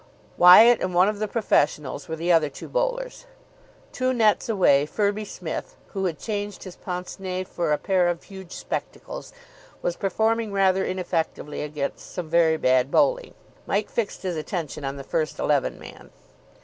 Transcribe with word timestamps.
Wyatt 0.35 0.81
and 0.81 0.95
one 0.95 1.07
of 1.07 1.19
the 1.19 1.27
professionals 1.27 2.07
were 2.09 2.15
the 2.15 2.31
other 2.31 2.49
two 2.49 2.67
bowlers. 2.67 3.27
Two 3.91 4.13
nets 4.13 4.49
away 4.49 4.87
Firby 4.87 5.23
Smith, 5.23 5.75
who 5.89 6.05
had 6.05 6.17
changed 6.17 6.63
his 6.63 6.75
pince 6.75 7.19
nez 7.19 7.45
for 7.47 7.71
a 7.71 7.77
pair 7.77 8.07
of 8.07 8.23
huge 8.23 8.51
spectacles, 8.51 9.31
was 9.83 9.95
performing 9.95 10.51
rather 10.51 10.83
ineffectively 10.83 11.61
against 11.61 12.11
some 12.15 12.27
very 12.27 12.57
bad 12.57 12.89
bowling. 12.89 13.35
Mike 13.67 13.91
fixed 13.91 14.23
his 14.23 14.37
attention 14.37 14.83
on 14.83 14.95
the 14.97 15.03
first 15.03 15.37
eleven 15.37 15.77
man. 15.77 16.09